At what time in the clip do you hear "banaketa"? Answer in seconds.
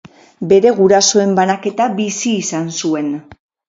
1.43-1.89